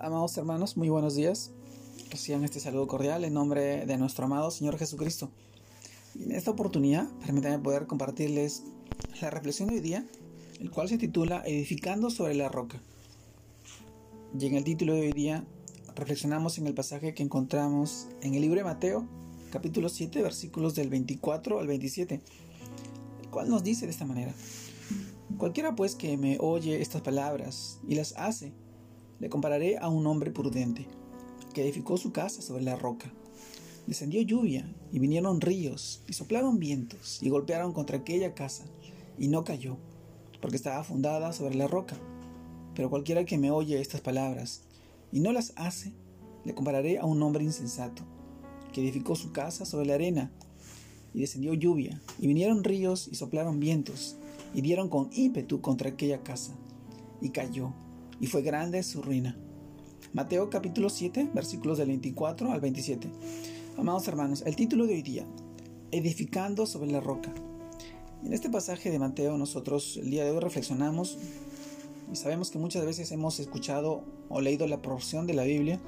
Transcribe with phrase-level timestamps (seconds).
[0.00, 1.50] Amados hermanos, muy buenos días.
[2.12, 5.28] Reciban este saludo cordial en nombre de nuestro amado Señor Jesucristo.
[6.14, 8.62] En esta oportunidad, permítanme poder compartirles
[9.20, 10.06] la reflexión de hoy día,
[10.60, 12.80] el cual se titula Edificando sobre la roca.
[14.38, 15.44] Y en el título de hoy día
[15.96, 19.04] reflexionamos en el pasaje que encontramos en el libro de Mateo,
[19.50, 22.20] capítulo 7, versículos del 24 al 27,
[23.22, 24.32] el cual nos dice de esta manera.
[25.38, 28.52] Cualquiera pues que me oye estas palabras y las hace,
[29.20, 30.86] le compararé a un hombre prudente,
[31.52, 33.12] que edificó su casa sobre la roca.
[33.86, 38.64] Descendió lluvia, y vinieron ríos, y soplaron vientos, y golpearon contra aquella casa,
[39.18, 39.76] y no cayó,
[40.40, 41.96] porque estaba fundada sobre la roca.
[42.74, 44.62] Pero cualquiera que me oye estas palabras,
[45.10, 45.92] y no las hace,
[46.44, 48.02] le compararé a un hombre insensato,
[48.72, 50.30] que edificó su casa sobre la arena,
[51.14, 54.16] y descendió lluvia, y vinieron ríos, y soplaron vientos,
[54.54, 56.52] y dieron con ímpetu contra aquella casa,
[57.20, 57.72] y cayó,
[58.20, 59.36] y fue grande su ruina.
[60.12, 63.08] Mateo capítulo 7, versículos del 24 al 27.
[63.76, 65.26] Amados hermanos, el título de hoy día,
[65.90, 67.32] Edificando sobre la roca.
[68.24, 71.18] En este pasaje de Mateo nosotros el día de hoy reflexionamos
[72.12, 75.80] y sabemos que muchas veces hemos escuchado o leído la porción de la Biblia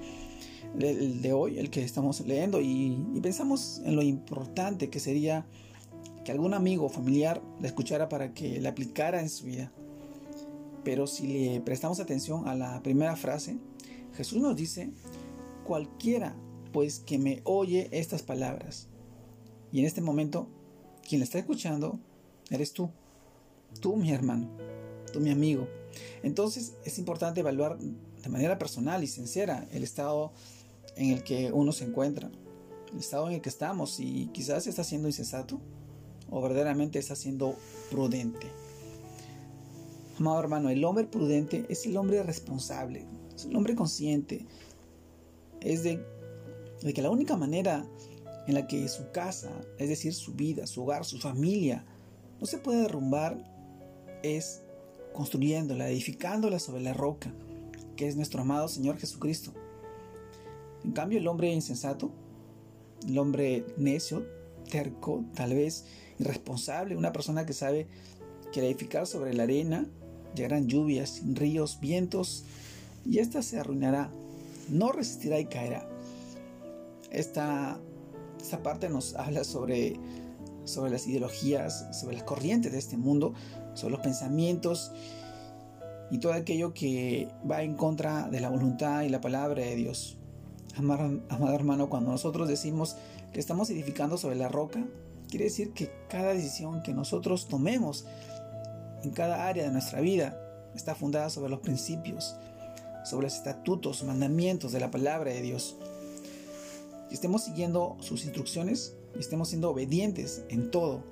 [0.75, 5.47] de, hoy, el que estamos leyendo, y, y pensamos en lo importante que sería
[6.25, 9.73] que algún amigo o familiar la escuchara para que la aplicara en su vida.
[10.85, 13.59] Pero si le prestamos atención a la primera frase,
[14.15, 14.91] Jesús nos dice,
[15.65, 16.35] cualquiera
[16.73, 18.89] pues que me oye estas palabras.
[19.73, 20.49] Y en este momento,
[21.09, 21.99] quien la está escuchando,
[22.51, 22.91] eres tú.
[23.81, 24.49] Tú, mi hermano.
[25.13, 25.69] Tú, mi amigo.
[26.23, 30.33] Entonces es importante evaluar de manera personal y sincera el estado
[30.97, 32.31] en el que uno se encuentra,
[32.93, 35.61] el estado en el que estamos y quizás está siendo insensato
[36.31, 37.57] o verdaderamente está siendo
[37.91, 38.47] prudente.
[40.21, 44.45] Amado hermano, el hombre prudente es el hombre responsable, es el hombre consciente,
[45.63, 46.05] es de,
[46.95, 47.87] que la única manera
[48.47, 51.87] en la que su casa, es decir, su vida, su hogar, su familia,
[52.39, 53.43] no se puede derrumbar
[54.23, 54.63] es
[55.15, 57.33] construyéndola, edificándola sobre la roca,
[57.97, 59.55] que es nuestro amado Señor Jesucristo.
[60.85, 62.11] En cambio, el hombre insensato,
[63.09, 64.27] el hombre necio,
[64.71, 65.87] terco, tal vez
[66.19, 67.87] irresponsable, una persona que sabe
[68.53, 69.89] que edificar sobre la arena
[70.35, 72.45] llegarán lluvias, ríos, vientos,
[73.05, 74.11] y ésta se arruinará,
[74.69, 75.89] no resistirá y caerá.
[77.11, 77.81] Esta,
[78.41, 79.97] esta parte nos habla sobre,
[80.65, 83.35] sobre las ideologías, sobre las corrientes de este mundo,
[83.75, 84.93] sobre los pensamientos
[86.11, 90.17] y todo aquello que va en contra de la voluntad y la palabra de Dios.
[90.77, 92.97] Amado, amado hermano, cuando nosotros decimos
[93.33, 94.85] que estamos edificando sobre la roca,
[95.29, 98.07] quiere decir que cada decisión que nosotros tomemos
[99.03, 100.37] en cada área de nuestra vida
[100.75, 102.37] está fundada sobre los principios,
[103.05, 105.77] sobre los estatutos, mandamientos de la palabra de Dios.
[107.11, 111.03] Y estemos siguiendo sus instrucciones y estemos siendo obedientes en todo.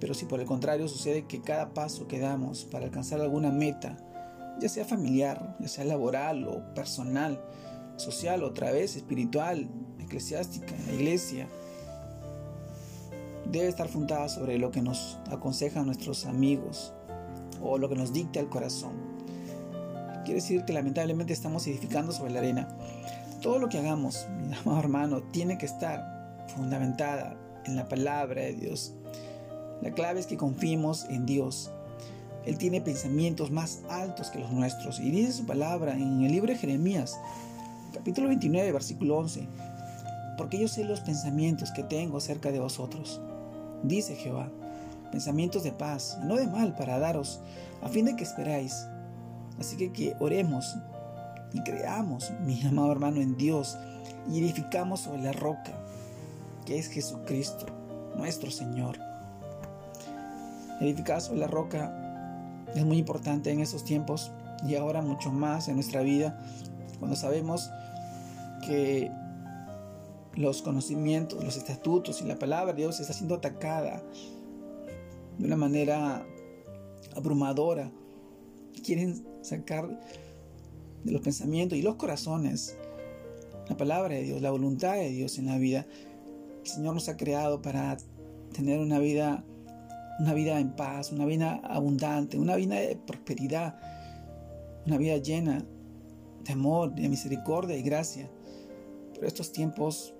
[0.00, 3.96] Pero si por el contrario sucede que cada paso que damos para alcanzar alguna meta,
[4.60, 7.40] ya sea familiar, ya sea laboral o personal,
[7.96, 9.68] social, otra vez espiritual,
[10.00, 11.48] eclesiástica, la iglesia,
[13.50, 16.92] debe estar fundada sobre lo que nos aconsejan nuestros amigos
[17.60, 18.92] o lo que nos dicta el corazón.
[20.24, 22.68] Quiere decir que lamentablemente estamos edificando sobre la arena.
[23.42, 28.54] Todo lo que hagamos, mi amado hermano, tiene que estar fundamentada en la palabra de
[28.54, 28.94] Dios.
[29.82, 31.70] La clave es que confiemos en Dios.
[32.46, 36.52] Él tiene pensamientos más altos que los nuestros y dice su palabra en el libro
[36.52, 37.18] de Jeremías,
[37.92, 39.46] capítulo 29, versículo 11.
[40.36, 43.20] Porque yo sé los pensamientos que tengo cerca de vosotros,
[43.84, 44.50] dice Jehová,
[45.10, 47.40] pensamientos de paz no de mal para daros,
[47.82, 48.86] a fin de que esperáis.
[49.58, 50.76] Así que que oremos
[51.52, 53.78] y creamos, mi amado hermano, en Dios
[54.30, 55.72] y edificamos sobre la roca,
[56.66, 57.66] que es Jesucristo,
[58.16, 58.98] nuestro Señor.
[60.80, 61.94] Edificar sobre la roca
[62.74, 64.32] es muy importante en esos tiempos
[64.66, 66.38] y ahora mucho más en nuestra vida,
[66.98, 67.70] cuando sabemos
[68.66, 69.12] que
[70.36, 74.02] los conocimientos, los estatutos y la palabra de Dios está siendo atacada
[75.38, 76.26] de una manera
[77.14, 77.90] abrumadora.
[78.84, 80.00] Quieren sacar
[81.04, 82.76] de los pensamientos y los corazones
[83.68, 85.86] la palabra de Dios, la voluntad de Dios en la vida.
[86.62, 87.96] El Señor nos ha creado para
[88.52, 89.44] tener una vida
[90.18, 93.76] una vida en paz, una vida abundante, una vida de prosperidad,
[94.86, 95.64] una vida llena
[96.44, 98.30] de amor, de misericordia y gracia.
[99.12, 100.13] Pero estos tiempos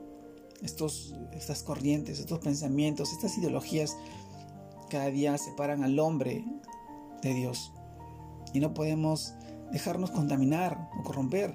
[0.64, 3.96] estas corrientes, estos pensamientos, estas ideologías
[4.88, 6.44] cada día separan al hombre
[7.22, 7.72] de Dios.
[8.52, 9.34] Y no podemos
[9.72, 11.54] dejarnos contaminar o corromper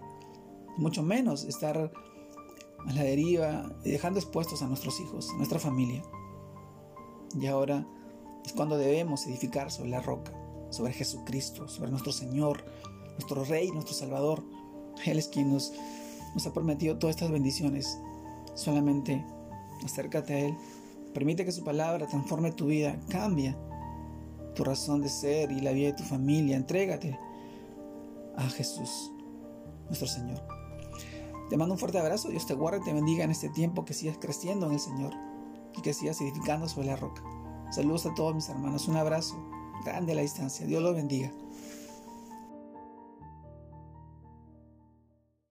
[0.78, 1.92] mucho menos estar
[2.88, 6.04] a la deriva y dejando expuestos a nuestros hijos, a nuestra familia.
[7.40, 7.86] Y ahora
[8.46, 10.34] es cuando debemos edificar sobre la roca,
[10.70, 12.64] sobre Jesucristo, sobre nuestro Señor,
[13.12, 14.44] nuestro Rey, nuestro Salvador.
[15.06, 15.72] Él es quien nos
[16.46, 18.00] ha prometido todas estas bendiciones.
[18.60, 19.26] Solamente
[19.86, 20.58] acércate a Él.
[21.14, 23.58] Permite que su palabra transforme tu vida, cambia
[24.54, 26.58] tu razón de ser y la vida de tu familia.
[26.58, 27.18] Entrégate
[28.36, 29.14] a Jesús,
[29.86, 30.46] nuestro Señor.
[31.50, 33.94] Te mando un fuerte abrazo, Dios te guarde y te bendiga en este tiempo, que
[33.94, 35.14] sigas creciendo en el Señor
[35.78, 37.24] y que sigas edificando sobre la roca.
[37.72, 39.42] Saludos a todos mis hermanos, un abrazo
[39.86, 41.32] grande a la distancia, Dios los bendiga.